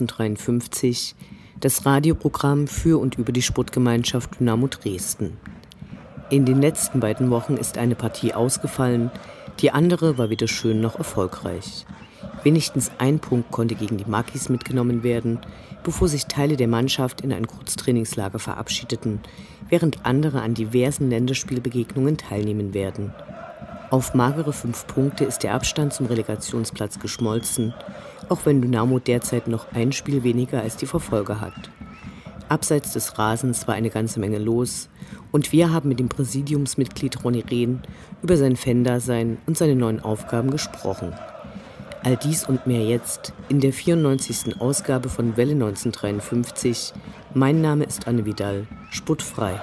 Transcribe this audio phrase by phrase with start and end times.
[0.00, 1.14] 1953
[1.60, 5.38] das Radioprogramm für und über die Sportgemeinschaft Dynamo Dresden.
[6.30, 9.10] In den letzten beiden Wochen ist eine Partie ausgefallen,
[9.60, 11.86] die andere war weder schön noch erfolgreich.
[12.42, 15.38] Wenigstens ein Punkt konnte gegen die Makis mitgenommen werden,
[15.82, 19.20] bevor sich Teile der Mannschaft in ein Kurztrainingslager verabschiedeten,
[19.68, 23.14] während andere an diversen Länderspielbegegnungen teilnehmen werden.
[23.94, 27.72] Auf magere fünf Punkte ist der Abstand zum Relegationsplatz geschmolzen
[28.28, 31.70] auch wenn Dynamo derzeit noch ein Spiel weniger als die Verfolger hat.
[32.48, 34.88] Abseits des Rasens war eine ganze Menge los
[35.32, 37.82] und wir haben mit dem Präsidiumsmitglied Ronny Rehn
[38.22, 41.12] über sein Fan-Dasein und seine neuen Aufgaben gesprochen.
[42.02, 44.60] All dies und mehr jetzt in der 94.
[44.60, 46.92] Ausgabe von Welle 1953.
[47.32, 49.60] Mein Name ist Anne Vidal, sputtfrei.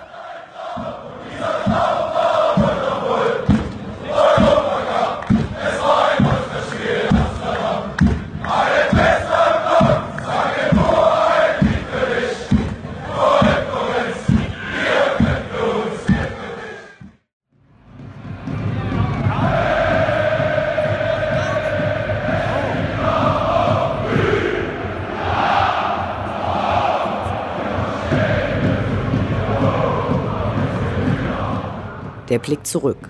[32.32, 33.10] Der Blick zurück.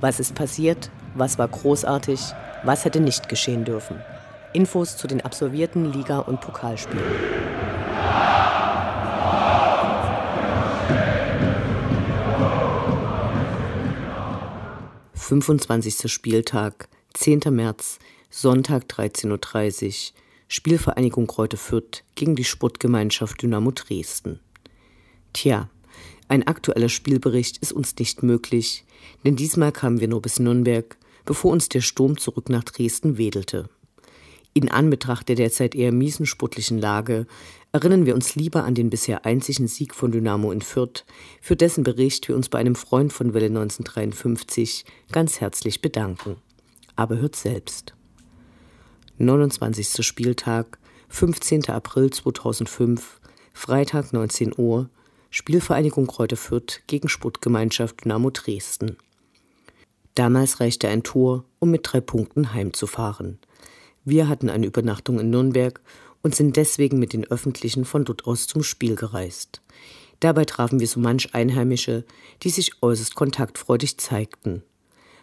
[0.00, 0.90] Was ist passiert?
[1.14, 2.20] Was war großartig?
[2.64, 4.00] Was hätte nicht geschehen dürfen?
[4.54, 7.04] Infos zu den absolvierten Liga- und Pokalspielen.
[15.14, 17.42] Fünfundzwanzigster Spieltag, 10.
[17.50, 18.00] März,
[18.30, 20.16] Sonntag 13.30 Uhr.
[20.48, 24.40] Spielvereinigung Kräuter Fürth gegen die Sportgemeinschaft Dynamo Dresden.
[25.32, 25.68] Tja,
[26.28, 28.84] ein aktueller Spielbericht ist uns nicht möglich,
[29.24, 33.68] denn diesmal kamen wir nur bis Nürnberg, bevor uns der Sturm zurück nach Dresden wedelte.
[34.54, 37.26] In Anbetracht der derzeit eher miesen sportlichen Lage
[37.72, 41.04] erinnern wir uns lieber an den bisher einzigen Sieg von Dynamo in Fürth,
[41.42, 46.36] für dessen Bericht wir uns bei einem Freund von Welle 1953 ganz herzlich bedanken.
[46.96, 47.94] Aber hört selbst.
[49.18, 50.04] 29.
[50.04, 50.78] Spieltag,
[51.10, 51.68] 15.
[51.68, 53.20] April 2005,
[53.52, 54.88] Freitag 19 Uhr,
[55.38, 58.96] Spielvereinigung Kräuter Fürth gegen Sportgemeinschaft Dynamo Dresden.
[60.14, 63.38] Damals reichte ein Tor, um mit drei Punkten heimzufahren.
[64.02, 65.82] Wir hatten eine Übernachtung in Nürnberg
[66.22, 69.60] und sind deswegen mit den Öffentlichen von dort aus zum Spiel gereist.
[70.20, 72.06] Dabei trafen wir so manch Einheimische,
[72.42, 74.62] die sich äußerst kontaktfreudig zeigten.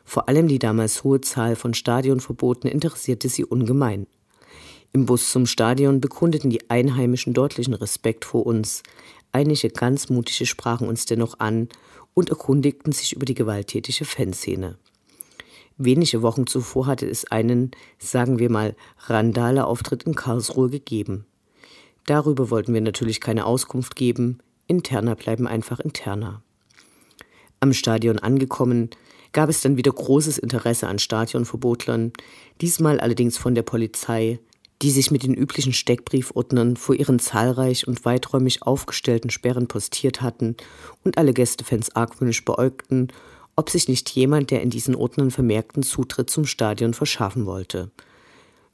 [0.05, 4.05] Vor allem die damals hohe Zahl von Stadionverboten interessierte sie ungemein.
[4.95, 8.83] Im Bus zum Stadion bekundeten die Einheimischen deutlichen Respekt vor uns,
[9.33, 11.67] Einige ganz mutige sprachen uns dennoch an
[12.13, 14.77] und erkundigten sich über die gewalttätige Fanszene.
[15.77, 18.75] Wenige Wochen zuvor hatte es einen, sagen wir mal,
[19.07, 21.25] Randale-Auftritt in Karlsruhe gegeben.
[22.05, 26.43] Darüber wollten wir natürlich keine Auskunft geben, interner bleiben einfach interner.
[27.59, 28.91] Am Stadion angekommen,
[29.31, 32.13] gab es dann wieder großes Interesse an Stadionverbotlern,
[32.61, 34.39] diesmal allerdings von der Polizei,
[34.81, 40.57] die sich mit den üblichen Steckbriefordnern vor ihren zahlreich und weiträumig aufgestellten Sperren postiert hatten
[41.03, 43.07] und alle Gästefans argwöhnisch beäugten,
[43.55, 47.91] ob sich nicht jemand der in diesen Ordnern vermerkten Zutritt zum Stadion verschaffen wollte.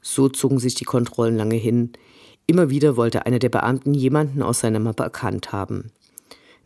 [0.02, 1.92] So zogen sich die Kontrollen lange hin.
[2.48, 5.92] Immer wieder wollte einer der Beamten jemanden aus seiner Mappe erkannt haben.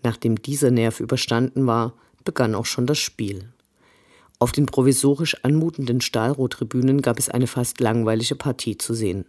[0.04, 3.50] Nachdem dieser Nerv überstanden war, begann auch schon das Spiel.
[4.44, 9.24] Auf den provisorisch anmutenden Stahlrohrtribünen gab es eine fast langweilige Partie zu sehen.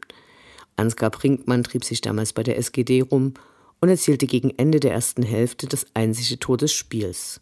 [0.75, 3.35] Ansgar Brinkmann trieb sich damals bei der SGD rum
[3.81, 7.41] und erzielte gegen Ende der ersten Hälfte das einzige Tor des Spiels.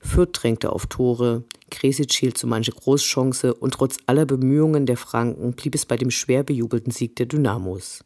[0.00, 5.54] Fürth drängte auf Tore, Kresic hielt so manche Großchance und trotz aller Bemühungen der Franken
[5.54, 8.04] blieb es bei dem schwer bejubelten Sieg der Dynamos.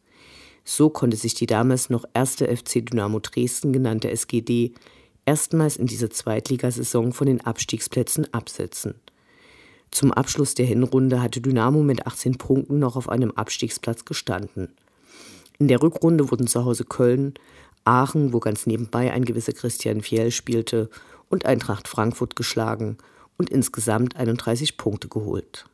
[0.65, 4.75] So konnte sich die damals noch erste FC Dynamo Dresden genannte SGD
[5.27, 8.95] erstmals in dieser Zweitligasaison von den Abstiegsplätzen absetzen.
[9.91, 14.69] Zum Abschluss der Hinrunde hatte Dynamo mit 18 Punkten noch auf einem Abstiegsplatz gestanden.
[15.59, 17.35] In der Rückrunde wurden zu Hause Köln,
[17.85, 20.89] Aachen, wo ganz nebenbei ein gewisser Christian Fjell spielte,
[21.29, 22.99] und Eintracht Frankfurt geschlagen
[23.39, 25.65] und insgesamt 31 Punkte geholt.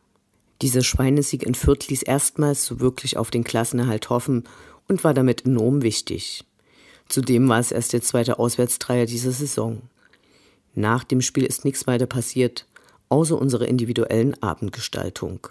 [0.63, 4.45] Dieser Schweinesieg in Fürth ließ erstmals so wirklich auf den Klassenerhalt hoffen
[4.89, 6.45] und war damit enorm wichtig.
[7.09, 9.83] Zudem war es erst der zweite Auswärtstreier dieser Saison.
[10.75, 12.67] Nach dem Spiel ist nichts weiter passiert,
[13.09, 15.49] außer unserer individuellen Abendgestaltung.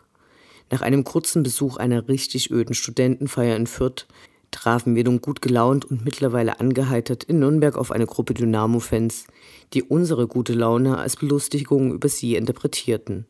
[0.69, 4.06] Nach einem kurzen Besuch einer richtig öden Studentenfeier in Fürth
[4.51, 9.25] trafen wir nun gut gelaunt und mittlerweile angeheitert in Nürnberg auf eine Gruppe Dynamo-Fans,
[9.74, 13.25] die unsere gute Laune als Belustigung über sie interpretierten.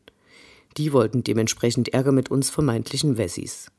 [0.76, 3.70] Die wollten dementsprechend Ärger mit uns vermeintlichen Wessis.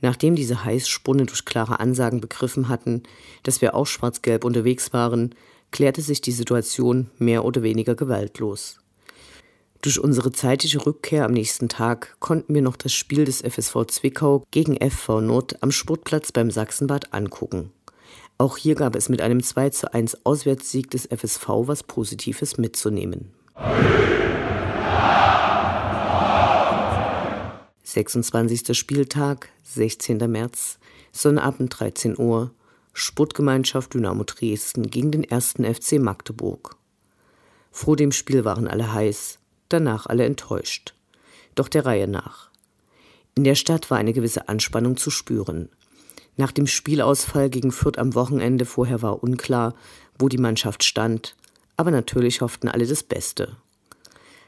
[0.00, 3.02] Nachdem diese Heißspunne durch klare Ansagen begriffen hatten,
[3.42, 5.34] dass wir auch schwarz-gelb unterwegs waren,
[5.70, 8.78] klärte sich die Situation mehr oder weniger gewaltlos.
[9.82, 14.44] Durch unsere zeitige Rückkehr am nächsten Tag konnten wir noch das Spiel des FSV Zwickau
[14.50, 17.72] gegen FV Nord am Sportplatz beim Sachsenbad angucken.
[18.36, 23.32] Auch hier gab es mit einem 2 zu 1 Auswärtssieg des FSV was Positives mitzunehmen.
[27.92, 28.78] 26.
[28.78, 30.18] Spieltag, 16.
[30.30, 30.78] März,
[31.10, 32.52] Sonnabend 13 Uhr,
[32.92, 35.54] Sportgemeinschaft Dynamo Dresden gegen den 1.
[35.54, 36.76] FC Magdeburg.
[37.72, 39.40] Vor dem Spiel waren alle heiß,
[39.70, 40.94] danach alle enttäuscht.
[41.56, 42.50] Doch der Reihe nach.
[43.34, 45.68] In der Stadt war eine gewisse Anspannung zu spüren.
[46.36, 49.74] Nach dem Spielausfall gegen Fürth am Wochenende vorher war unklar,
[50.16, 51.34] wo die Mannschaft stand,
[51.76, 53.56] aber natürlich hofften alle das Beste.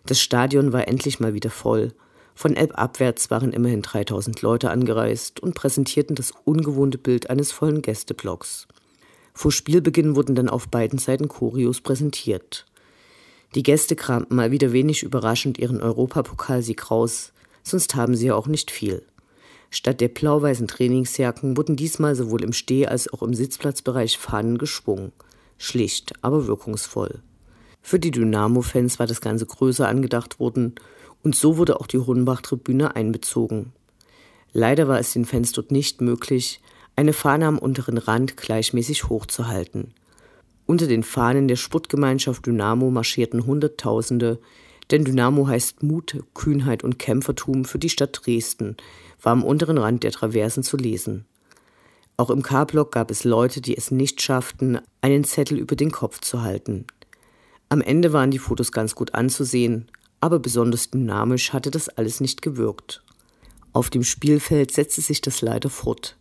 [0.06, 1.92] Das Stadion war endlich mal wieder voll
[2.34, 7.82] von Elb abwärts waren immerhin 3000 Leute angereist und präsentierten das ungewohnte Bild eines vollen
[7.82, 8.67] Gästeblocks.
[9.34, 12.67] Vor Spielbeginn wurden dann auf beiden Seiten Choreos präsentiert.
[13.55, 17.32] Die Gäste kramten mal wieder wenig überraschend ihren Europapokalsieg raus,
[17.62, 19.02] sonst haben sie ja auch nicht viel.
[19.70, 25.12] Statt der blau-weißen Trainingsjacken wurden diesmal sowohl im Steh- als auch im Sitzplatzbereich Fahnen geschwungen.
[25.56, 27.20] Schlicht, aber wirkungsvoll.
[27.81, 30.75] Für die Dynamo-Fans war das Ganze größer angedacht worden
[31.22, 33.72] und so wurde auch die Hornbach-Tribüne einbezogen.
[34.52, 36.60] Leider war es den Fans dort nicht möglich,
[36.96, 39.94] eine Fahne am unteren Rand gleichmäßig hochzuhalten.
[40.66, 44.38] Unter den Fahnen der Sportgemeinschaft Dynamo marschierten Hunderttausende,
[44.90, 48.76] denn Dynamo heißt Mut, Kühnheit und Kämpfertum für die Stadt Dresden,
[49.22, 51.24] war am unteren Rand der Traversen zu lesen.
[52.16, 56.20] Auch im K-Block gab es Leute, die es nicht schafften, einen Zettel über den Kopf
[56.20, 56.86] zu halten.
[57.69, 59.88] Am Ende waren die Fotos ganz gut anzusehen,
[60.22, 63.02] aber besonders dynamisch hatte das alles nicht gewirkt.
[63.72, 66.16] Auf dem Spielfeld setzte sich das leider fort.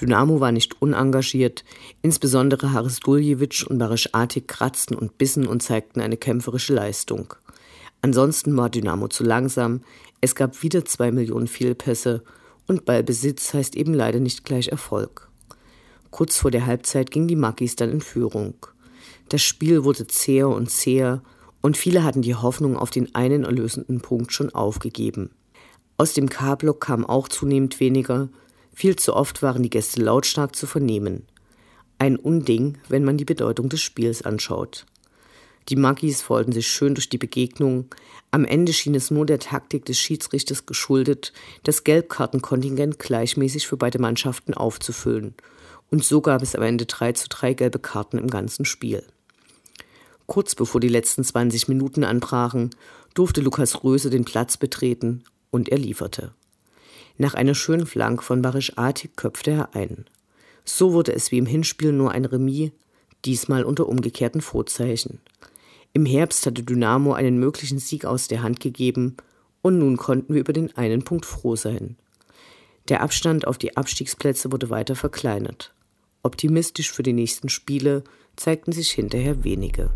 [0.00, 1.64] Dynamo war nicht unengagiert,
[2.02, 7.34] insbesondere Haris Duljevic und Barisch Atik kratzten und bissen und zeigten eine kämpferische Leistung.
[8.00, 9.80] Ansonsten war Dynamo zu langsam,
[10.20, 12.22] es gab wieder zwei Millionen Fehlpässe
[12.68, 15.28] und Ballbesitz heißt eben leider nicht gleich Erfolg.
[16.12, 18.54] Kurz vor der Halbzeit ging die Makis dann in Führung.
[19.30, 21.22] Das Spiel wurde zäher und zäher
[21.62, 25.30] und viele hatten die Hoffnung auf den einen erlösenden Punkt schon aufgegeben.
[25.96, 28.28] Aus dem K-Block kam auch zunehmend weniger,
[28.74, 31.26] viel zu oft waren die Gäste lautstark zu vernehmen.
[31.98, 34.86] Ein Unding, wenn man die Bedeutung des Spiels anschaut.
[35.68, 37.86] Die Magis wollten sich schön durch die Begegnung.
[38.32, 41.32] Am Ende schien es nur der Taktik des Schiedsrichters geschuldet,
[41.62, 45.34] das Gelbkartenkontingent gleichmäßig für beide Mannschaften aufzufüllen.
[45.90, 49.04] Und so gab es am Ende 3 zu 3 gelbe Karten im ganzen Spiel.
[50.32, 52.70] Kurz bevor die letzten 20 Minuten anbrachen,
[53.12, 56.32] durfte Lukas Röse den Platz betreten und er lieferte.
[57.18, 60.06] Nach einer schönen Flank von Barisch Atik köpfte er ein.
[60.64, 62.70] So wurde es wie im Hinspiel nur ein Remis,
[63.26, 65.20] diesmal unter umgekehrten Vorzeichen.
[65.92, 69.18] Im Herbst hatte Dynamo einen möglichen Sieg aus der Hand gegeben
[69.60, 71.96] und nun konnten wir über den einen Punkt froh sein.
[72.88, 75.74] Der Abstand auf die Abstiegsplätze wurde weiter verkleinert.
[76.22, 78.02] Optimistisch für die nächsten Spiele
[78.34, 79.90] zeigten sich hinterher wenige.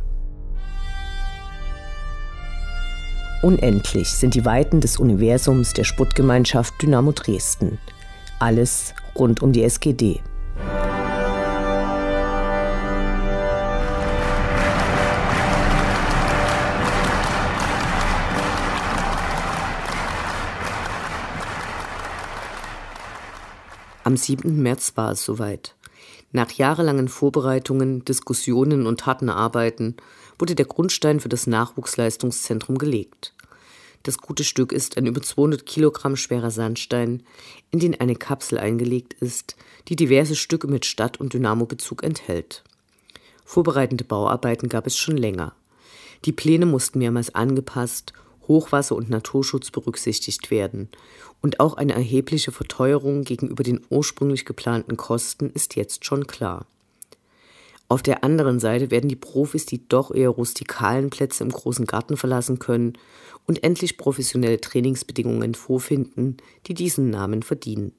[3.43, 7.79] Unendlich sind die Weiten des Universums der Sputtgemeinschaft Dynamo Dresden.
[8.39, 10.23] Alles rund um die SGD.
[24.03, 24.63] Am 7.
[24.63, 25.75] März war es soweit.
[26.33, 29.97] Nach jahrelangen Vorbereitungen, Diskussionen und harten Arbeiten
[30.39, 33.35] wurde der Grundstein für das Nachwuchsleistungszentrum gelegt.
[34.03, 37.25] Das gute Stück ist ein über 200 Kilogramm schwerer Sandstein,
[37.71, 39.57] in den eine Kapsel eingelegt ist,
[39.89, 42.63] die diverse Stücke mit Stadt- und Dynamo-Bezug enthält.
[43.45, 45.55] Vorbereitende Bauarbeiten gab es schon länger.
[46.25, 48.13] Die Pläne mussten mehrmals angepasst,
[48.49, 50.89] Hochwasser und Naturschutz berücksichtigt werden.
[51.43, 56.67] Und auch eine erhebliche Verteuerung gegenüber den ursprünglich geplanten Kosten ist jetzt schon klar.
[57.89, 62.17] Auf der anderen Seite werden die Profis die doch eher rustikalen Plätze im großen Garten
[62.17, 62.95] verlassen können
[63.47, 67.93] und endlich professionelle Trainingsbedingungen vorfinden, die diesen Namen verdienen.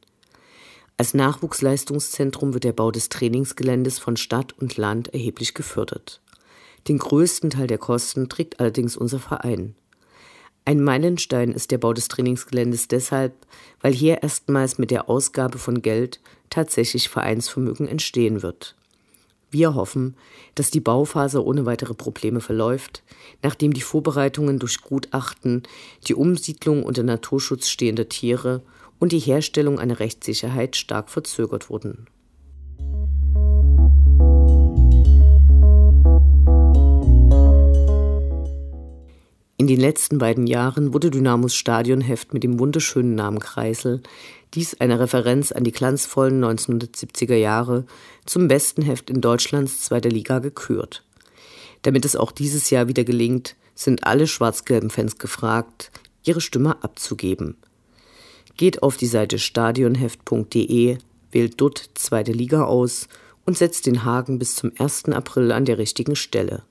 [0.97, 6.21] Als Nachwuchsleistungszentrum wird der Bau des Trainingsgeländes von Stadt und Land erheblich gefördert.
[6.87, 9.75] Den größten Teil der Kosten trägt allerdings unser Verein.
[10.65, 13.33] Ein Meilenstein ist der Bau des Trainingsgeländes deshalb,
[13.79, 18.75] weil hier erstmals mit der Ausgabe von Geld tatsächlich Vereinsvermögen entstehen wird.
[19.49, 20.15] Wir hoffen,
[20.55, 23.03] dass die Bauphase ohne weitere Probleme verläuft,
[23.41, 25.63] nachdem die Vorbereitungen durch Gutachten,
[26.07, 28.61] die Umsiedlung unter Naturschutz stehender Tiere
[28.99, 32.07] und die Herstellung einer Rechtssicherheit stark verzögert wurden.
[39.59, 44.03] In den letzten beiden Jahren wurde Dynamos Stadionheft mit dem wunderschönen Namen Kreisel,
[44.53, 47.87] dies eine Referenz an die glanzvollen 1970er Jahre,
[48.27, 51.03] zum besten Heft in Deutschlands zweiter Liga gekürt.
[51.81, 55.91] Damit es auch dieses Jahr wieder gelingt, sind alle schwarz-gelben Fans gefragt,
[56.23, 57.57] ihre Stimme abzugeben.
[58.57, 60.99] Geht auf die Seite stadionheft.de,
[61.31, 63.07] wählt dort zweite Liga aus
[63.43, 65.05] und setzt den Haken bis zum 1.
[65.05, 66.61] April an der richtigen Stelle.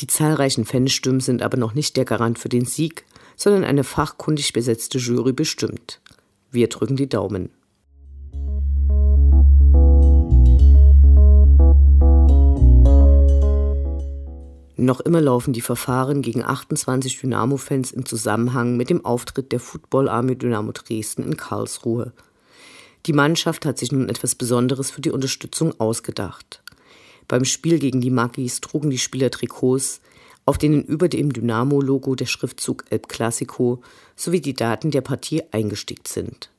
[0.00, 3.04] Die zahlreichen Fanstimmen sind aber noch nicht der Garant für den Sieg,
[3.36, 6.00] sondern eine fachkundig besetzte Jury bestimmt.
[6.50, 7.50] Wir drücken die Daumen.
[14.78, 20.36] Noch immer laufen die Verfahren gegen 28 Dynamo-Fans im Zusammenhang mit dem Auftritt der Football-Army
[20.36, 22.14] Dynamo Dresden in Karlsruhe.
[23.04, 26.62] Die Mannschaft hat sich nun etwas Besonderes für die Unterstützung ausgedacht.
[27.30, 30.00] Beim Spiel gegen die Magis trugen die Spieler Trikots,
[30.46, 33.82] auf denen über dem Dynamo-Logo der Schriftzug El Clasico
[34.16, 36.50] sowie die Daten der Partie eingestickt sind.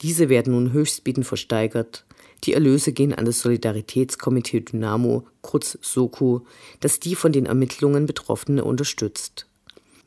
[0.00, 2.04] Diese werden nun höchstbietend versteigert.
[2.42, 6.44] Die Erlöse gehen an das Solidaritätskomitee Dynamo, kurz SOKO,
[6.80, 9.46] das die von den Ermittlungen Betroffene unterstützt.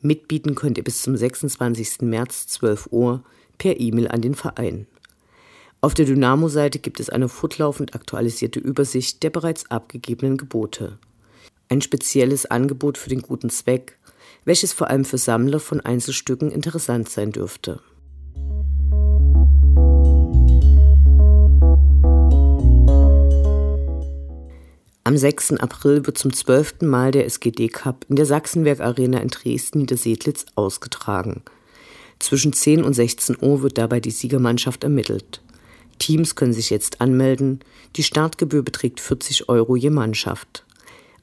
[0.02, 2.02] Mitbieten könnt ihr bis zum 26.
[2.02, 3.24] März 12 Uhr
[3.58, 4.88] per E-Mail an den Verein.
[5.86, 10.98] Auf der Dynamo-Seite gibt es eine fortlaufend aktualisierte Übersicht der bereits abgegebenen Gebote.
[11.70, 13.96] Ein spezielles Angebot für den guten Zweck,
[14.46, 17.82] welches vor allem für Sammler von Einzelstücken interessant sein dürfte.
[25.04, 25.58] Am 6.
[25.58, 31.44] April wird zum zwölften Mal der SGD Cup in der Sachsenwerk Arena in Dresden-Niedersedlitz ausgetragen.
[32.18, 35.42] Zwischen 10 und 16 Uhr wird dabei die Siegermannschaft ermittelt.
[36.00, 37.60] Teams können sich jetzt anmelden.
[37.96, 40.66] Die Startgebühr beträgt 40 Euro je Mannschaft.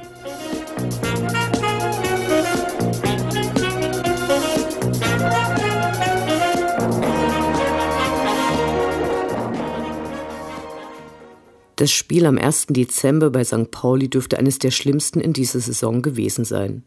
[11.78, 12.68] Das Spiel am 1.
[12.70, 13.70] Dezember bei St.
[13.70, 16.84] Pauli dürfte eines der schlimmsten in dieser Saison gewesen sein.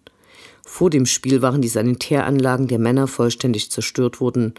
[0.66, 4.56] Vor dem Spiel waren die Sanitäranlagen der Männer vollständig zerstört worden.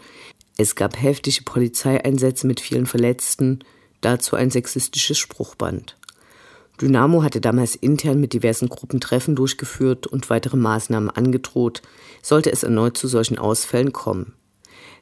[0.57, 3.59] Es gab heftige Polizeieinsätze mit vielen Verletzten,
[3.99, 5.97] dazu ein sexistisches Spruchband.
[6.79, 11.81] Dynamo hatte damals intern mit diversen Gruppen Treffen durchgeführt und weitere Maßnahmen angedroht,
[12.21, 14.33] sollte es erneut zu solchen Ausfällen kommen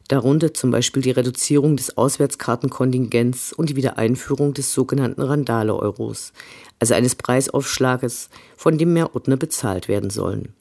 [0.10, 6.34] darunter zum Beispiel die Reduzierung des Auswärtskartenkontingents und die Wiedereinführung des sogenannten Randale-Euros,
[6.80, 10.54] also eines Preisaufschlages, von dem mehr Ordner bezahlt werden sollen.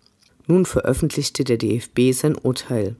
[0.47, 2.97] Nun veröffentlichte der DFB sein Urteil.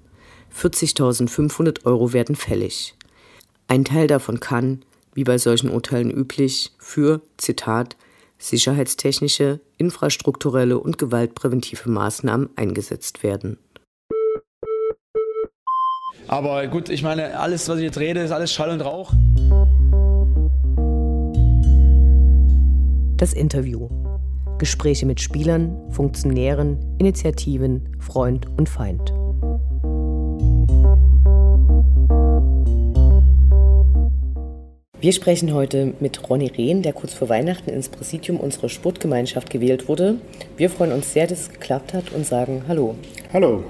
[0.55, 2.95] 40.500 Euro werden fällig.
[3.69, 7.97] Ein Teil davon kann, wie bei solchen Urteilen üblich, für, Zitat,
[8.39, 13.59] sicherheitstechnische, infrastrukturelle und gewaltpräventive Maßnahmen eingesetzt werden.
[16.29, 19.13] Aber gut, ich meine, alles, was ich jetzt rede, ist alles Schall und Rauch.
[23.17, 23.89] Das Interview.
[24.59, 29.15] Gespräche mit Spielern, Funktionären, Initiativen, Freund und Feind.
[35.01, 39.89] Wir sprechen heute mit Ronny Rehn, der kurz vor Weihnachten ins Präsidium unserer Sportgemeinschaft gewählt
[39.89, 40.17] wurde.
[40.59, 42.97] Wir freuen uns sehr, dass es geklappt hat und sagen Hallo.
[43.33, 43.65] Hallo.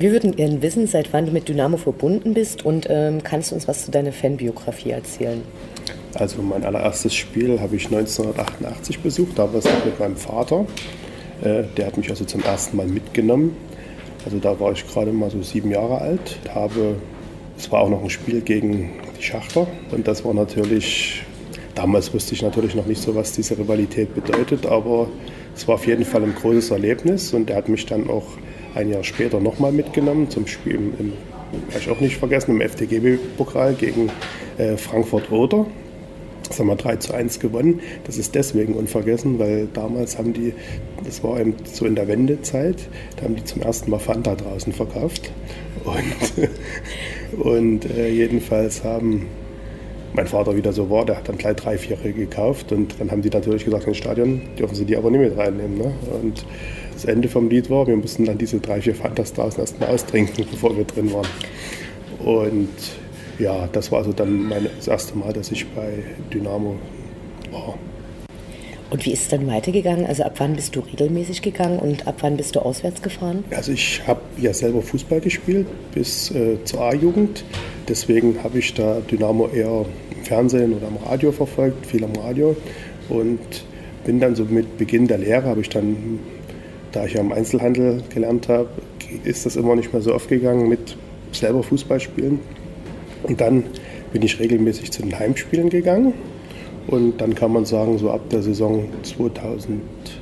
[0.00, 3.54] Wir würden gerne wissen, seit wann du mit Dynamo verbunden bist und ähm, kannst du
[3.54, 5.42] uns was zu deiner Fanbiografie erzählen?
[6.14, 10.64] Also mein allererstes Spiel habe ich 1988 besucht, da war es mit meinem Vater.
[11.42, 13.54] Äh, der hat mich also zum ersten Mal mitgenommen.
[14.24, 16.96] Also da war ich gerade mal so sieben Jahre alt, habe
[17.58, 21.24] Es war auch noch ein Spiel gegen die Schachter und das war natürlich,
[21.74, 25.08] damals wusste ich natürlich noch nicht so, was diese Rivalität bedeutet, aber
[25.54, 28.24] es war auf jeden Fall ein großes Erlebnis und er hat mich dann auch
[28.74, 31.12] ein Jahr später nochmal mitgenommen zum Spiel im, im
[31.76, 34.10] ich auch nicht vergessen, im FDGB-Pokal gegen
[34.58, 35.66] äh, Frankfurt-Oder.
[36.48, 37.80] Das haben wir 3 zu 1 gewonnen.
[38.04, 40.52] Das ist deswegen unvergessen, weil damals haben die,
[41.04, 44.72] das war eben so in der Wendezeit, da haben die zum ersten Mal Fanta draußen
[44.72, 45.30] verkauft.
[45.84, 49.26] Und, und äh, jedenfalls haben
[50.12, 53.22] mein Vater wieder so war, der hat dann gleich drei, vier gekauft und dann haben
[53.22, 55.78] die natürlich gesagt, ins Stadion dürfen sie die aber nicht mit reinnehmen.
[55.78, 55.92] Ne?
[56.22, 56.44] Und
[56.92, 60.44] das Ende vom Lied war, wir mussten dann diese drei, vier Fantas draußen erstmal austrinken,
[60.50, 61.28] bevor wir drin waren.
[62.18, 62.68] Und
[63.38, 66.02] ja, das war also dann mein, das erste Mal, dass ich bei
[66.32, 66.76] Dynamo
[67.50, 67.78] war.
[68.90, 70.04] Und wie ist es dann weitergegangen?
[70.04, 73.44] Also ab wann bist du regelmäßig gegangen und ab wann bist du auswärts gefahren?
[73.50, 77.44] Also ich habe ja selber Fußball gespielt bis äh, zur A-Jugend.
[77.90, 79.84] Deswegen habe ich da Dynamo eher
[80.16, 82.54] im Fernsehen oder am Radio verfolgt, viel am Radio.
[83.08, 83.40] Und
[84.04, 86.20] bin dann so mit Beginn der Lehre, habe ich dann,
[86.92, 88.68] da ich ja im Einzelhandel gelernt habe,
[89.24, 90.96] ist das immer nicht mehr so oft gegangen mit
[91.32, 92.38] selber Fußball spielen.
[93.24, 93.64] Und dann
[94.12, 96.14] bin ich regelmäßig zu den Heimspielen gegangen.
[96.86, 99.80] Und dann kann man sagen, so ab der Saison 2000,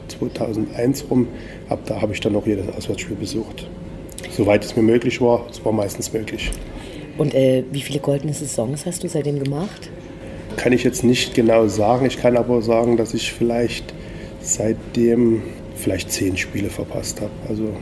[0.09, 1.27] 2001 rum,
[1.69, 3.69] ab da habe ich dann auch jedes Auswärtsspiel besucht.
[4.31, 6.51] Soweit es mir möglich war, es war meistens möglich.
[7.19, 9.91] Und äh, wie viele goldene Saisons hast du seitdem gemacht?
[10.57, 12.07] Kann ich jetzt nicht genau sagen.
[12.07, 13.93] Ich kann aber sagen, dass ich vielleicht
[14.41, 15.43] seitdem
[15.77, 17.31] vielleicht zehn Spiele verpasst habe.
[17.49, 17.75] Also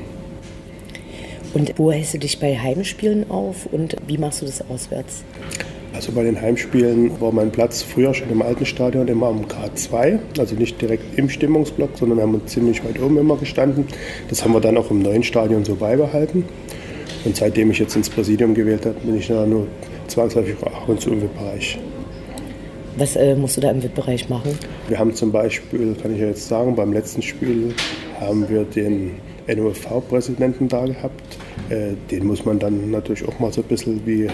[1.55, 5.25] und wo hältst du dich bei Heimspielen auf und wie machst du das auswärts?
[5.95, 10.19] Also bei den Heimspielen war mein Platz früher schon im alten Stadion immer am K2,
[10.39, 13.87] also nicht direkt im Stimmungsblock, sondern wir haben uns ziemlich weit oben immer gestanden.
[14.29, 16.45] Das haben wir dann auch im neuen Stadion so beibehalten.
[17.27, 19.67] Und seitdem ich jetzt ins Präsidium gewählt habe, bin ich da nur
[20.07, 21.77] zwangsläufig auch und zu im VIP-Bereich.
[22.97, 24.57] Was äh, musst du da im VIP-Bereich machen?
[24.87, 27.75] Wir haben zum Beispiel, kann ich ja jetzt sagen, beim letzten Spiel
[28.21, 29.17] haben wir den
[29.49, 31.39] NOFV-Präsidenten da gehabt.
[31.69, 34.29] Äh, den muss man dann natürlich auch mal so ein bisschen wie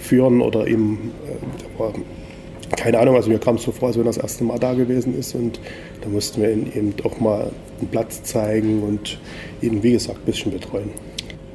[0.00, 1.12] führen oder ihm,
[1.78, 4.58] äh, keine Ahnung, also mir kam es so vor, als wenn er das erste Mal
[4.58, 5.60] da gewesen ist und
[6.00, 9.20] da mussten wir ihn eben auch mal einen Platz zeigen und
[9.60, 10.90] ihn, wie gesagt, ein bisschen betreuen.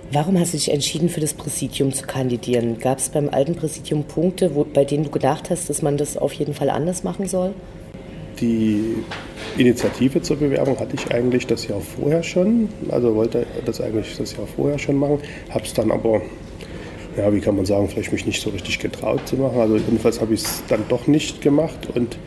[0.09, 2.79] Warum hast du dich entschieden, für das Präsidium zu kandidieren?
[2.79, 6.15] Gab es beim alten Präsidium Punkte, wo, bei denen du gedacht hast, dass man das
[6.15, 7.53] auf jeden Fall anders machen soll?
[8.39, 8.95] Die
[9.57, 12.69] Initiative zur Bewerbung hatte ich eigentlich das Jahr vorher schon.
[12.89, 15.19] Also wollte das eigentlich das Jahr vorher schon machen.
[15.49, 16.21] Habe es dann aber,
[17.17, 19.59] ja, wie kann man sagen, vielleicht mich nicht so richtig getraut zu machen.
[19.59, 22.17] Also jedenfalls habe ich es dann doch nicht gemacht und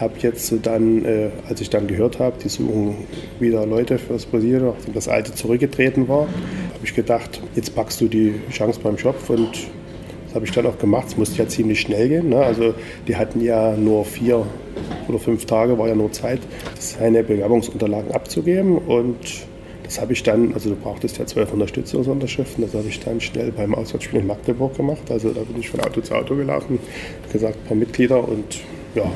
[0.00, 2.96] habe jetzt dann, äh, als ich dann gehört habe, die suchen
[3.40, 8.00] wieder Leute für das Präsidium, nachdem das alte zurückgetreten war, habe ich gedacht, jetzt packst
[8.00, 9.68] du die Chance beim Schopf und
[10.26, 11.06] das habe ich dann auch gemacht.
[11.08, 12.28] Es musste ja ziemlich schnell gehen.
[12.28, 12.36] Ne?
[12.36, 12.74] Also
[13.06, 14.46] die hatten ja nur vier
[15.08, 16.40] oder fünf Tage, war ja nur Zeit,
[16.78, 18.76] seine Bewerbungsunterlagen abzugeben.
[18.76, 19.16] Und
[19.84, 23.50] das habe ich dann, also du brauchtest ja zwölf Unterstützungsunterschriften, das habe ich dann schnell
[23.52, 25.10] beim Auswärtsspiel in Magdeburg gemacht.
[25.10, 26.78] Also da bin ich von Auto zu Auto gelaufen,
[27.32, 28.60] gesagt, ein paar Mitglieder und
[28.94, 29.10] ja,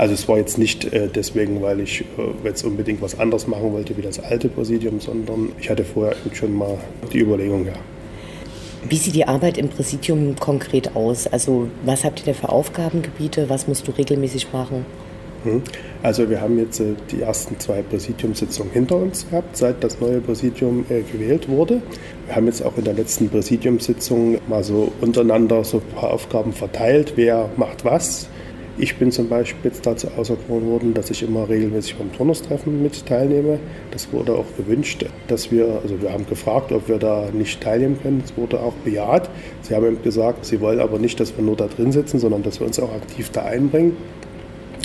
[0.00, 2.04] also es war jetzt nicht äh, deswegen, weil ich äh,
[2.42, 6.54] jetzt unbedingt was anderes machen wollte wie das alte Präsidium, sondern ich hatte vorher schon
[6.54, 6.78] mal
[7.12, 7.74] die Überlegung, ja,
[8.88, 11.26] wie sieht die Arbeit im Präsidium konkret aus?
[11.26, 13.50] Also was habt ihr da für Aufgabengebiete?
[13.50, 14.86] Was musst du regelmäßig machen?
[15.44, 15.60] Hm.
[16.02, 20.22] Also wir haben jetzt äh, die ersten zwei Präsidiumssitzungen hinter uns gehabt, seit das neue
[20.22, 21.82] Präsidium äh, gewählt wurde.
[22.26, 26.54] Wir haben jetzt auch in der letzten Präsidiumssitzung mal so untereinander so ein paar Aufgaben
[26.54, 28.30] verteilt, wer macht was.
[28.82, 33.04] Ich bin zum Beispiel jetzt dazu auserkoren worden, dass ich immer regelmäßig beim Turnustreffen mit
[33.04, 33.58] teilnehme.
[33.90, 37.98] Das wurde auch gewünscht, dass wir, also wir haben gefragt, ob wir da nicht teilnehmen
[38.02, 38.22] können.
[38.24, 39.28] Es wurde auch bejaht.
[39.60, 42.42] Sie haben eben gesagt, sie wollen aber nicht, dass wir nur da drin sitzen, sondern
[42.42, 43.98] dass wir uns auch aktiv da einbringen.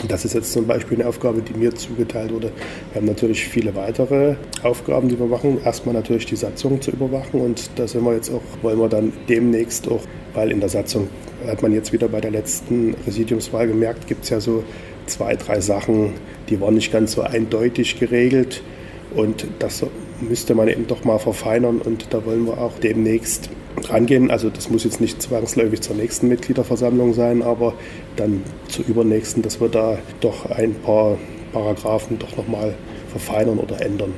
[0.09, 2.51] Das ist jetzt zum Beispiel eine Aufgabe, die mir zugeteilt wurde.
[2.91, 5.59] Wir haben natürlich viele weitere Aufgaben, die wir machen.
[5.63, 9.13] Erstmal natürlich die Satzung zu überwachen und da sind wir jetzt auch, wollen wir dann
[9.29, 10.01] demnächst auch,
[10.33, 11.07] weil in der Satzung
[11.47, 14.63] hat man jetzt wieder bei der letzten Präsidiumswahl gemerkt, gibt es ja so
[15.05, 16.13] zwei, drei Sachen,
[16.49, 18.61] die waren nicht ganz so eindeutig geregelt.
[19.15, 19.85] Und das
[20.21, 23.49] müsste man eben doch mal verfeinern und da wollen wir auch demnächst
[23.89, 24.31] rangehen.
[24.31, 27.73] Also das muss jetzt nicht zwangsläufig zur nächsten Mitgliederversammlung sein, aber
[28.15, 31.17] dann zur übernächsten, dass wir da doch ein paar
[31.53, 32.73] Paragraphen doch nochmal
[33.09, 34.13] verfeinern oder ändern.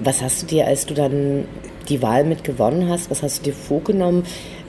[0.00, 1.44] Was hast du dir, als du dann
[1.88, 4.24] die Wahl mit gewonnen hast, was hast du dir vorgenommen?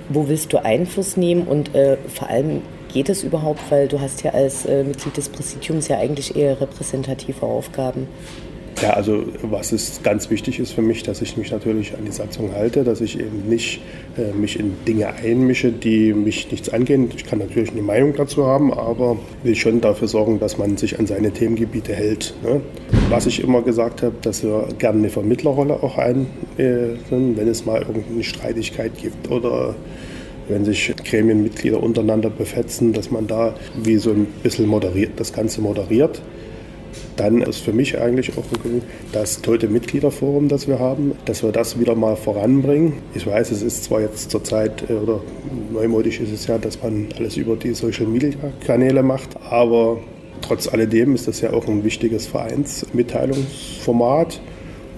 [0.10, 2.62] Wo willst du Einfluss nehmen und äh, vor allem
[2.94, 6.60] geht es überhaupt, weil du hast ja als äh, Mitglied des Präsidiums ja eigentlich eher
[6.60, 8.08] repräsentative Aufgaben.
[8.82, 12.12] Ja, also was ist ganz wichtig ist für mich, dass ich mich natürlich an die
[12.12, 13.82] Satzung halte, dass ich eben nicht
[14.18, 17.12] äh, mich in Dinge einmische, die mich nichts angehen.
[17.16, 20.98] Ich kann natürlich eine Meinung dazu haben, aber will schon dafür sorgen, dass man sich
[20.98, 22.34] an seine Themengebiete hält.
[22.42, 22.62] Ne?
[23.10, 27.82] Was ich immer gesagt habe, dass wir gerne eine Vermittlerrolle auch einnehmen, wenn es mal
[27.82, 29.76] irgendeine Streitigkeit gibt oder
[30.48, 35.60] wenn sich Gremienmitglieder untereinander befetzen, dass man da wie so ein bisschen moderiert, das Ganze
[35.62, 36.22] moderiert.
[37.16, 38.46] Dann ist für mich eigentlich auch
[39.12, 42.94] das Tote Mitgliederforum, das wir haben, dass wir das wieder mal voranbringen.
[43.16, 45.22] Ich weiß, es ist zwar jetzt zurzeit, äh, oder
[45.74, 48.32] neumodisch ist es ja, dass man alles über die Social Media
[48.66, 49.98] Kanäle macht, aber
[50.42, 54.40] trotz alledem ist das ja auch ein wichtiges Vereinsmitteilungsformat.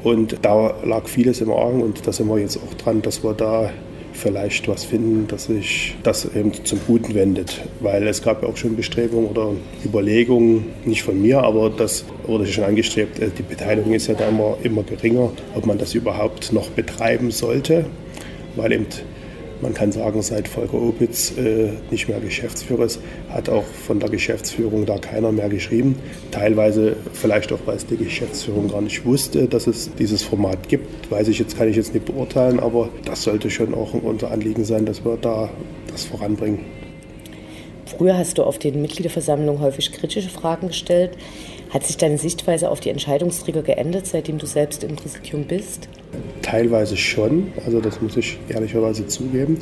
[0.04, 3.34] Und da lag vieles im Argen und da sind wir jetzt auch dran, dass wir
[3.34, 3.72] da
[4.14, 7.62] vielleicht was finden, dass sich das eben zum Guten wendet.
[7.80, 9.52] Weil es gab ja auch schon Bestrebungen oder
[9.86, 14.28] Überlegungen, nicht von mir, aber das wurde schon angestrebt, äh, die Beteiligung ist ja da
[14.28, 17.86] immer, immer geringer, ob man das überhaupt noch betreiben sollte,
[18.56, 18.88] weil eben
[19.62, 24.10] man kann sagen, seit Volker Opitz äh, nicht mehr Geschäftsführer ist, hat auch von der
[24.10, 25.96] Geschäftsführung da keiner mehr geschrieben.
[26.32, 31.12] Teilweise vielleicht auch, weil es die Geschäftsführung gar nicht wusste, dass es dieses Format gibt.
[31.12, 34.66] Weiß ich jetzt, kann ich jetzt nicht beurteilen, aber das sollte schon auch unser Anliegen
[34.66, 35.50] sein, dass wir da
[35.92, 36.60] das voranbringen.
[37.98, 41.12] Früher hast du auf den Mitgliederversammlungen häufig kritische Fragen gestellt.
[41.72, 45.88] Hat sich deine Sichtweise auf die Entscheidungsträger geändert, seitdem du selbst im Präsidium bist?
[46.42, 49.58] Teilweise schon, also das muss ich ehrlicherweise zugeben.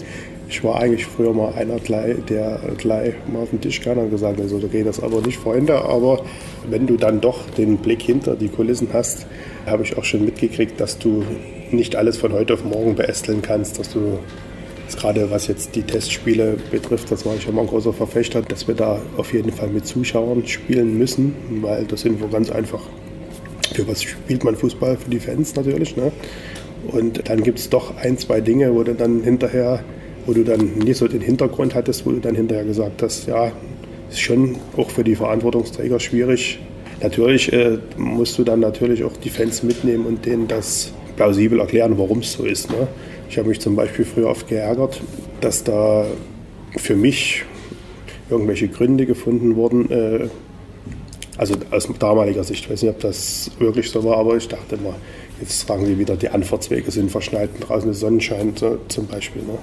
[0.50, 4.38] Ich war eigentlich früher mal einer, der gleich mal auf den Tisch kam und gesagt
[4.38, 5.84] hat, also, da geht das aber nicht, Freunde.
[5.86, 6.26] Aber
[6.67, 9.28] wenn du dann doch den Blick hinter die Kulissen hast,
[9.67, 11.24] habe ich auch schon mitgekriegt, dass du
[11.69, 14.17] nicht alles von heute auf morgen beästeln kannst, dass du
[14.97, 18.75] gerade was jetzt die Testspiele betrifft, das war ich immer ein großer Verfechter, dass wir
[18.75, 22.82] da auf jeden Fall mit Zuschauern spielen müssen, weil das sind wir ganz einfach.
[23.73, 24.97] Für was spielt man Fußball?
[24.97, 25.95] Für die Fans natürlich.
[25.95, 26.12] Ne?
[26.88, 29.84] Und dann gibt es doch ein, zwei Dinge, wo du dann hinterher,
[30.25, 33.52] wo du dann nicht so den Hintergrund hattest, wo du dann hinterher gesagt hast, ja,
[34.10, 36.60] ist schon auch für die Verantwortungsträger schwierig.
[37.02, 41.97] Natürlich äh, musst du dann natürlich auch die Fans mitnehmen und denen das plausibel erklären,
[41.97, 42.69] warum es so ist.
[42.71, 42.88] Ne?
[43.29, 45.01] Ich habe mich zum Beispiel früher oft geärgert,
[45.39, 46.05] dass da
[46.75, 47.45] für mich
[48.29, 50.27] irgendwelche Gründe gefunden wurden, äh,
[51.37, 54.75] also aus damaliger Sicht, ich weiß nicht, ob das wirklich so war, aber ich dachte
[54.75, 54.95] immer,
[55.39, 59.43] jetzt sagen sie wieder, die Anfahrtswege sind verschneit draußen ist Sonnenschein so, zum Beispiel.
[59.43, 59.57] Ne?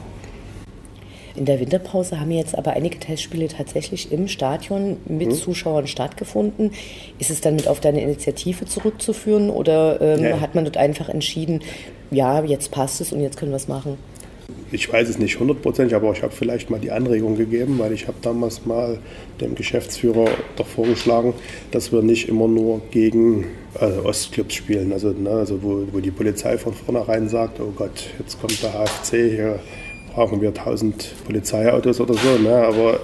[1.36, 5.34] In der Winterpause haben jetzt aber einige Testspiele tatsächlich im Stadion mit hm.
[5.34, 6.72] Zuschauern stattgefunden.
[7.18, 10.40] Ist es dann mit auf deine Initiative zurückzuführen oder ähm, ja.
[10.40, 11.60] hat man dort einfach entschieden,
[12.10, 13.98] ja, jetzt passt es und jetzt können wir es machen?
[14.72, 18.08] Ich weiß es nicht hundertprozentig, aber ich habe vielleicht mal die Anregung gegeben, weil ich
[18.08, 18.98] habe damals mal
[19.40, 21.34] dem Geschäftsführer doch vorgeschlagen,
[21.70, 26.10] dass wir nicht immer nur gegen also Ostclubs spielen, also, ne, also wo, wo die
[26.10, 29.60] Polizei von vornherein sagt, oh Gott, jetzt kommt der HFC hier
[30.16, 32.38] brauchen wir 1000 Polizeiautos oder so.
[32.38, 32.56] Ne?
[32.56, 33.00] Aber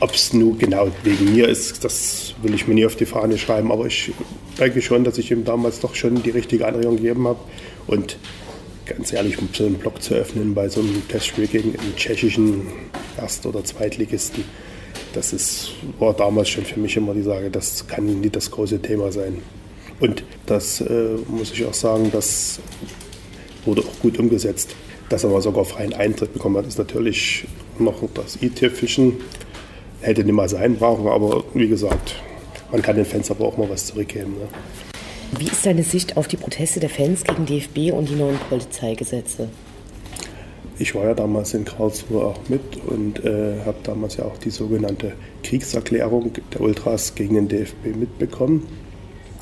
[0.00, 3.38] ob es nun genau wegen mir ist, das will ich mir nie auf die Fahne
[3.38, 3.70] schreiben.
[3.70, 4.10] Aber ich
[4.58, 7.38] denke schon, dass ich ihm damals doch schon die richtige Anregung gegeben habe.
[7.86, 8.18] Und
[8.86, 12.66] ganz ehrlich, so einen Block zu öffnen bei so einem Testspiel gegen einen tschechischen
[13.16, 14.44] Erst- oder Zweitligisten,
[15.14, 18.82] das ist, war damals schon für mich immer die Sage, das kann nie das große
[18.82, 19.38] Thema sein.
[20.00, 22.58] Und das äh, muss ich auch sagen, das
[23.64, 24.74] wurde auch gut umgesetzt.
[25.08, 27.46] Dass er aber sogar freien Eintritt bekommen hat, ist natürlich
[27.78, 29.14] noch das i-Tüpfelchen.
[30.00, 32.16] Hätte nicht mal sein brauchen, aber wie gesagt,
[32.72, 34.32] man kann den Fans aber auch mal was zurückgeben.
[34.32, 34.48] Ne?
[35.38, 39.48] Wie ist deine Sicht auf die Proteste der Fans gegen DFB und die neuen Polizeigesetze?
[40.78, 44.50] Ich war ja damals in Karlsruhe auch mit und äh, habe damals ja auch die
[44.50, 48.66] sogenannte Kriegserklärung der Ultras gegen den DFB mitbekommen.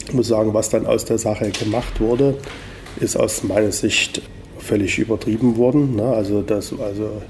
[0.06, 2.36] Ich muss sagen, was dann aus der Sache gemacht wurde,
[3.00, 4.22] ist aus meiner Sicht
[4.64, 5.96] völlig übertrieben wurden.
[5.96, 6.04] Ne?
[6.04, 7.22] Also, das, also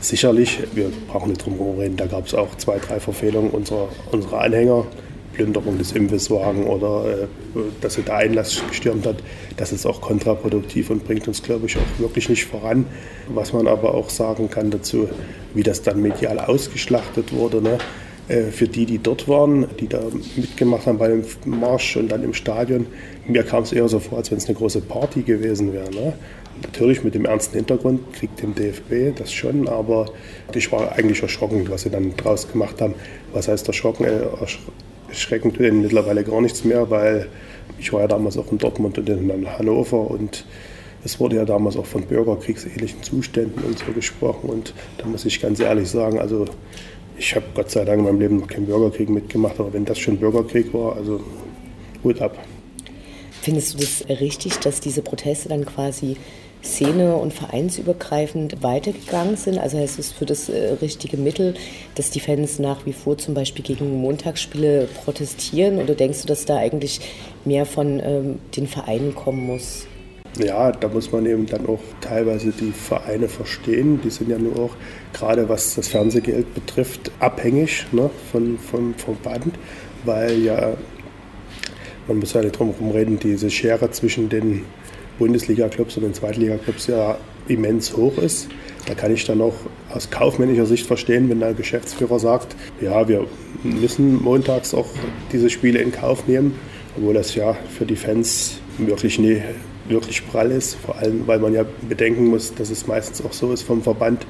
[0.00, 3.88] sicherlich, wir brauchen nicht drum herum reden, da gab es auch zwei, drei Verfehlungen unserer,
[4.12, 4.84] unserer Anhänger.
[5.38, 7.26] Plünderung des Imbisswagen oder äh,
[7.80, 9.18] dass er der Einlass gestürmt hat,
[9.56, 12.86] das ist auch kontraproduktiv und bringt uns, glaube ich, auch wirklich nicht voran.
[13.28, 15.08] Was man aber auch sagen kann dazu,
[15.54, 17.62] wie das dann medial ausgeschlachtet wurde.
[17.62, 17.78] Ne?
[18.28, 20.00] Äh, für die, die dort waren, die da
[20.36, 22.86] mitgemacht haben bei dem Marsch und dann im Stadion,
[23.26, 25.90] mir kam es eher so vor, als wenn es eine große Party gewesen wäre.
[25.90, 26.12] Ne?
[26.62, 30.10] Natürlich mit dem ernsten Hintergrund, Krieg dem DFB, das schon, aber
[30.54, 32.94] ich war eigentlich erschrocken, was sie dann draus gemacht haben.
[33.32, 34.04] Was heißt erschrocken?
[34.04, 34.26] Äh,
[35.08, 37.28] erschreckend denn mittlerweile gar nichts mehr, weil
[37.78, 40.44] ich war ja damals auch in Dortmund und in Hannover und
[41.04, 45.40] es wurde ja damals auch von bürgerkriegsähnlichen Zuständen und so gesprochen und da muss ich
[45.40, 46.46] ganz ehrlich sagen, also
[47.18, 49.98] ich habe Gott sei Dank in meinem Leben noch keinen Bürgerkrieg mitgemacht, aber wenn das
[49.98, 51.20] schon Bürgerkrieg war, also
[52.04, 52.38] Hut ab.
[53.42, 56.16] Findest du das richtig, dass diese Proteste dann quasi
[56.62, 59.58] Szene- und vereinsübergreifend weitergegangen sind?
[59.58, 61.54] Also heißt es für das äh, richtige Mittel,
[61.94, 65.78] dass die Fans nach wie vor zum Beispiel gegen Montagsspiele protestieren?
[65.78, 67.00] Oder denkst du, dass da eigentlich
[67.44, 69.86] mehr von ähm, den Vereinen kommen muss?
[70.38, 74.00] Ja, da muss man eben dann auch teilweise die Vereine verstehen.
[74.04, 74.76] Die sind ja nur auch,
[75.12, 79.54] gerade was das Fernsehgeld betrifft, abhängig ne, von, von, vom Verband,
[80.04, 80.76] weil ja,
[82.06, 84.64] man muss ja nicht drum herum reden, diese Schere zwischen den
[85.18, 88.48] Bundesliga-Clubs und den Zweitliga-Clubs ja immens hoch ist.
[88.86, 89.54] Da kann ich dann auch
[89.90, 93.26] aus kaufmännischer Sicht verstehen, wenn der Geschäftsführer sagt, ja, wir
[93.64, 94.88] müssen montags auch
[95.32, 96.54] diese Spiele in Kauf nehmen,
[96.96, 99.42] obwohl das ja für die Fans wirklich nie
[99.88, 103.52] wirklich prall ist, vor allem weil man ja bedenken muss, dass es meistens auch so
[103.52, 104.26] ist vom Verband.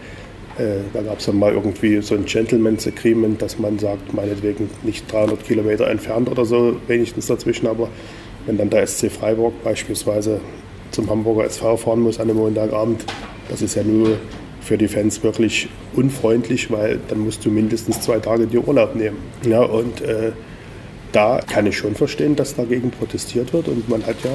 [0.59, 4.71] Äh, da gab es dann mal irgendwie so ein Gentleman's Agreement, dass man sagt, meinetwegen
[4.83, 7.89] nicht 300 Kilometer entfernt oder so, wenigstens dazwischen, aber
[8.47, 10.41] wenn dann der SC Freiburg beispielsweise
[10.91, 13.05] zum Hamburger SV fahren muss an einem Montagabend.
[13.49, 14.19] Das ist ja nur
[14.61, 19.17] für die Fans wirklich unfreundlich, weil dann musst du mindestens zwei Tage dir Urlaub nehmen.
[19.47, 20.33] Ja, und äh,
[21.13, 23.69] da kann ich schon verstehen, dass dagegen protestiert wird.
[23.69, 24.31] Und man hat ja,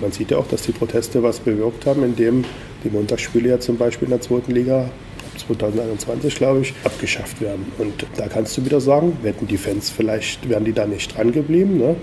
[0.00, 2.44] man sieht ja auch, dass die Proteste was bewirkt haben, indem
[2.84, 4.90] die Montagsspiele ja zum Beispiel in der zweiten Liga
[5.36, 7.70] 2021, glaube ich, abgeschafft werden.
[7.78, 11.32] Und da kannst du wieder sagen, hätten die Fans vielleicht, wären die da nicht dran
[11.32, 11.96] geblieben, ne?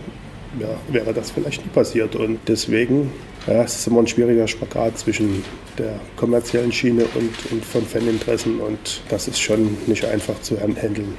[0.60, 2.16] ja, wäre das vielleicht nie passiert.
[2.16, 3.12] Und deswegen
[3.48, 5.44] ja, es ist immer ein schwieriger Spagat zwischen
[5.78, 11.16] der kommerziellen Schiene und, und von Faninteressen und das ist schon nicht einfach zu handeln.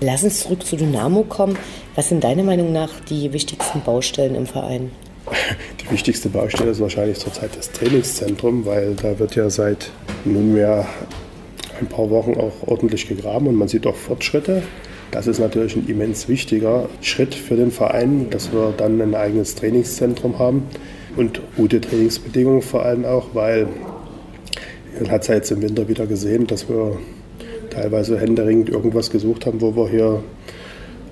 [0.00, 1.58] Lass uns zurück zu Dynamo kommen.
[1.94, 4.90] Was sind deiner Meinung nach die wichtigsten Baustellen im Verein?
[5.80, 9.90] Die wichtigste Baustelle ist wahrscheinlich zurzeit das Trainingszentrum, weil da wird ja seit
[10.24, 10.86] nunmehr
[11.80, 14.62] ein paar Wochen auch ordentlich gegraben und man sieht auch Fortschritte.
[15.10, 19.54] Das ist natürlich ein immens wichtiger Schritt für den Verein, dass wir dann ein eigenes
[19.54, 20.64] Trainingszentrum haben
[21.16, 23.68] und gute Trainingsbedingungen vor allem auch, weil
[25.00, 26.98] man hat es ja jetzt im Winter wieder gesehen, dass wir
[27.70, 30.22] teilweise händeringend irgendwas gesucht haben, wo wir hier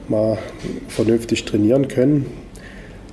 [0.09, 0.38] mal
[0.88, 2.27] vernünftig trainieren können.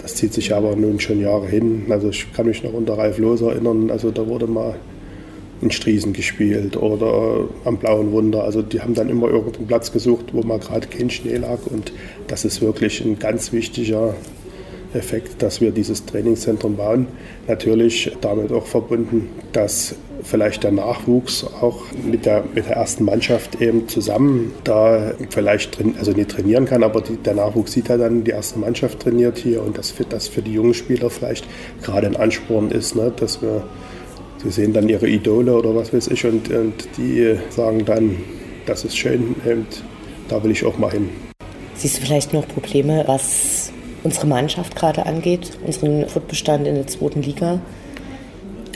[0.09, 1.85] Das zieht sich aber nun schon Jahre hin.
[1.87, 4.73] Also ich kann mich noch unter Ralf Loos erinnern, also da wurde mal
[5.61, 8.43] in Striesen gespielt oder am Blauen Wunder.
[8.43, 11.93] Also die haben dann immer irgendeinen Platz gesucht, wo mal gerade kein Schnee lag und
[12.25, 14.15] das ist wirklich ein ganz wichtiger
[14.93, 17.07] Effekt, dass wir dieses Trainingszentrum bauen.
[17.47, 23.61] Natürlich damit auch verbunden, dass vielleicht der Nachwuchs auch mit der, mit der ersten Mannschaft
[23.61, 27.97] eben zusammen da vielleicht drin, also nicht trainieren kann, aber die, der Nachwuchs sieht ja
[27.97, 31.45] dann, die erste Mannschaft trainiert hier und das, das für die jungen Spieler vielleicht
[31.83, 33.63] gerade ein Ansporn ist, ne, dass wir,
[34.43, 38.17] sie sehen dann ihre Idole oder was weiß ich und, und die sagen dann,
[38.65, 39.83] das ist schön und
[40.27, 41.09] da will ich auch mal hin.
[41.75, 43.71] Siehst du vielleicht noch Probleme, was
[44.03, 47.59] unsere Mannschaft gerade angeht, unseren Fortbestand in der zweiten Liga?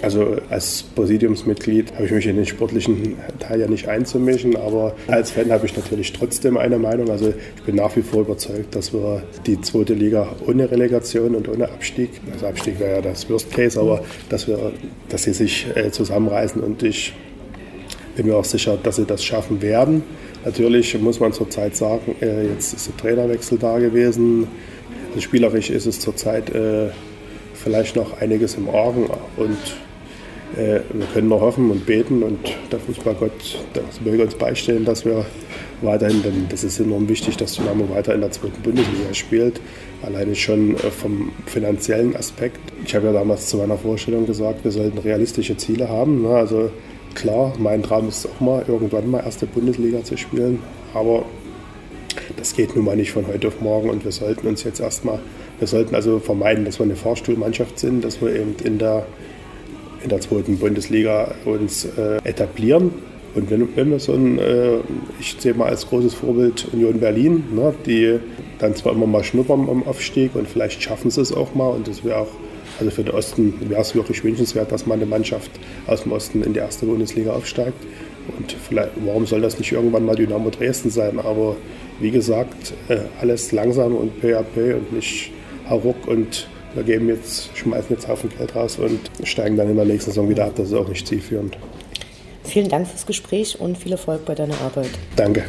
[0.03, 5.31] Also als Präsidiumsmitglied habe ich mich in den sportlichen Teil ja nicht einzumischen, aber als
[5.31, 7.09] Fan habe ich natürlich trotzdem eine Meinung.
[7.09, 11.47] Also ich bin nach wie vor überzeugt, dass wir die zweite Liga ohne Relegation und
[11.47, 14.73] ohne Abstieg, also Abstieg wäre ja das Worst Case, aber dass wir,
[15.07, 17.13] dass sie sich äh, zusammenreißen und ich
[18.17, 20.03] bin mir auch sicher, dass sie das schaffen werden.
[20.45, 24.47] Natürlich muss man zurzeit sagen, äh, jetzt ist der Trainerwechsel da gewesen.
[25.09, 26.89] Also spielerisch ist es zurzeit äh,
[27.53, 29.05] vielleicht noch einiges im Argen
[29.37, 29.57] und
[30.57, 32.39] äh, wir können noch hoffen und beten und
[32.71, 35.25] der Fußballgott das möge uns beistehen, dass wir
[35.81, 39.61] weiterhin, denn das ist enorm wichtig, dass Dynamo weiter in der zweiten Bundesliga spielt.
[40.01, 42.59] Alleine schon äh, vom finanziellen Aspekt.
[42.85, 46.23] Ich habe ja damals zu meiner Vorstellung gesagt, wir sollten realistische Ziele haben.
[46.23, 46.29] Ne?
[46.29, 46.69] Also
[47.15, 50.59] klar, mein Traum ist auch mal, irgendwann mal erste Bundesliga zu spielen,
[50.93, 51.23] aber
[52.37, 55.19] das geht nun mal nicht von heute auf morgen und wir sollten uns jetzt erstmal,
[55.59, 59.05] wir sollten also vermeiden, dass wir eine Fahrstuhlmannschaft sind, dass wir eben in der,
[60.03, 62.91] in der zweiten Bundesliga uns äh, etablieren.
[63.35, 64.77] Und wenn, wenn wir so ein, äh,
[65.19, 68.19] ich sehe mal als großes Vorbild Union Berlin, ne, die
[68.59, 71.87] dann zwar immer mal schnuppern am Aufstieg und vielleicht schaffen sie es auch mal und
[71.87, 72.31] das wäre auch,
[72.79, 75.51] also für den Osten wäre es wirklich wünschenswert, dass mal eine Mannschaft
[75.87, 77.77] aus dem Osten in die erste Bundesliga aufsteigt.
[78.37, 81.19] Und vielleicht, warum soll das nicht irgendwann mal Dynamo Dresden sein?
[81.19, 81.55] Aber
[81.99, 85.31] wie gesagt, äh, alles langsam und peu à peu und nicht
[85.69, 89.85] hauruck und wir geben jetzt, schmeißen jetzt Haufen Geld raus und steigen dann in der
[89.85, 90.53] nächsten Saison wieder ab.
[90.55, 91.57] Das ist auch nicht zielführend.
[92.43, 94.89] Vielen Dank fürs Gespräch und viel Erfolg bei deiner Arbeit.
[95.15, 95.43] Danke.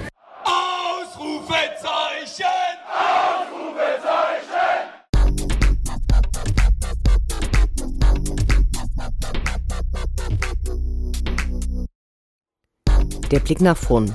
[13.34, 14.14] Der Blick nach vorn.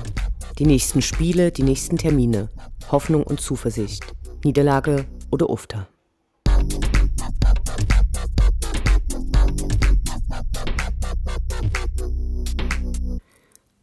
[0.58, 2.48] Die nächsten Spiele, die nächsten Termine.
[2.90, 4.02] Hoffnung und Zuversicht.
[4.42, 5.86] Niederlage oder Ufta.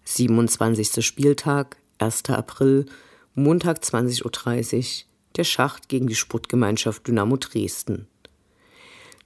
[0.04, 2.23] Siebenundzwanzigster Spieltag, 1.
[2.30, 2.88] April,
[3.36, 8.08] Montag 20.30 Uhr, der Schacht gegen die Sportgemeinschaft Dynamo Dresden.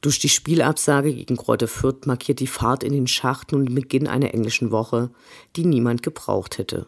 [0.01, 4.07] Durch die Spielabsage gegen Kräuter Fürth markiert die Fahrt in den Schacht nun den Beginn
[4.07, 5.11] einer englischen Woche,
[5.55, 6.87] die niemand gebraucht hätte.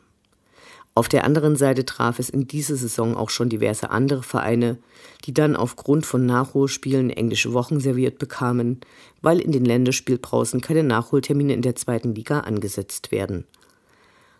[0.96, 4.78] Auf der anderen Seite traf es in dieser Saison auch schon diverse andere Vereine,
[5.26, 8.82] die dann aufgrund von Nachholspielen englische Wochen serviert bekamen,
[9.22, 13.46] weil in den Länderspielpausen keine Nachholtermine in der zweiten Liga angesetzt werden.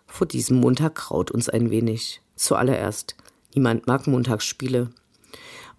[0.06, 2.20] Vor diesem Montag kraut uns ein wenig.
[2.36, 3.16] Zuallererst,
[3.54, 4.90] niemand mag Montagsspiele.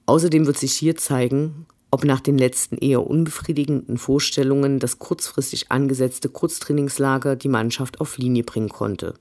[0.06, 6.28] Außerdem wird sich hier zeigen, ob nach den letzten eher unbefriedigenden Vorstellungen das kurzfristig angesetzte
[6.28, 9.14] Kurztrainingslager die Mannschaft auf Linie bringen konnte.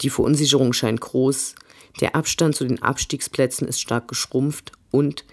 [0.00, 1.54] Die Verunsicherung scheint groß,
[2.00, 5.26] der Abstand zu den Abstiegsplätzen ist stark geschrumpft und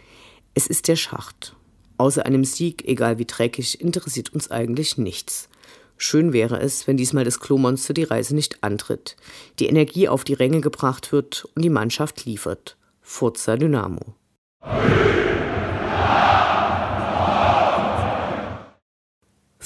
[0.53, 1.55] es ist der Schacht.
[1.95, 5.47] Außer einem Sieg, egal wie dreckig, interessiert uns eigentlich nichts.
[5.95, 9.15] Schön wäre es, wenn diesmal das Klomonster die Reise nicht antritt,
[9.59, 12.75] die Energie auf die Ränge gebracht wird und die Mannschaft liefert.
[13.01, 14.13] Forza Dynamo.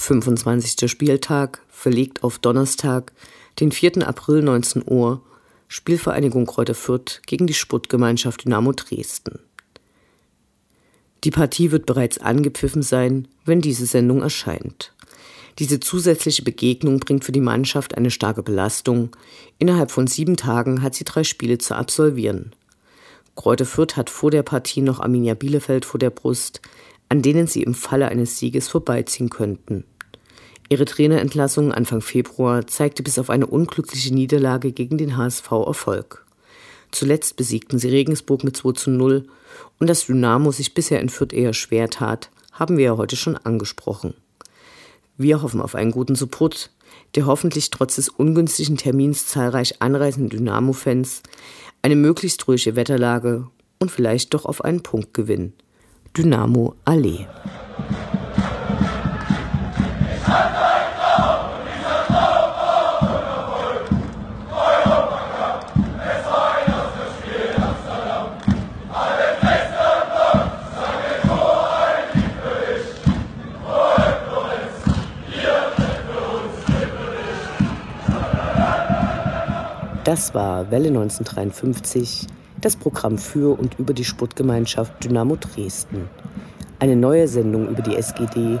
[0.04, 0.90] 25.
[0.90, 3.12] Spieltag, verlegt auf Donnerstag,
[3.58, 4.06] den 4.
[4.06, 5.22] April 19 Uhr,
[5.66, 9.38] Spielvereinigung Kräuter Fürth gegen die Sportgemeinschaft Dynamo Dresden.
[11.24, 14.92] Die Partie wird bereits angepfiffen sein, wenn diese Sendung erscheint.
[15.58, 19.16] Diese zusätzliche Begegnung bringt für die Mannschaft eine starke Belastung.
[19.58, 22.54] Innerhalb von sieben Tagen hat sie drei Spiele zu absolvieren.
[23.36, 26.60] Kräuter Fürth hat vor der Partie noch Arminia Bielefeld vor der Brust,
[27.08, 29.84] an denen sie im Falle eines Sieges vorbeiziehen könnten.
[30.68, 36.24] Ihre Trainerentlassung Anfang Februar zeigte bis auf eine unglückliche Niederlage gegen den HSV Erfolg.
[36.90, 39.26] Zuletzt besiegten sie Regensburg mit 2 zu 0
[39.78, 43.36] und dass Dynamo sich bisher in Fürth eher schwer tat, haben wir ja heute schon
[43.36, 44.14] angesprochen.
[45.16, 46.70] Wir hoffen auf einen guten Support,
[47.14, 51.22] der hoffentlich trotz des ungünstigen Termins zahlreich anreisenden Dynamo-Fans
[51.82, 53.48] eine möglichst ruhige Wetterlage
[53.78, 55.52] und vielleicht doch auf einen Punktgewinn.
[56.16, 57.26] Dynamo Allee.
[80.04, 82.26] Das war Welle 1953,
[82.60, 86.08] das Programm für und über die Sportgemeinschaft Dynamo Dresden.
[86.78, 88.60] Eine neue Sendung über die SGD,